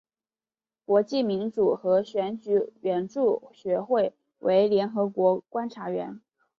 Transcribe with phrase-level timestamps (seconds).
[0.83, 6.19] 国际民主和选举援助学会为联合国观察员。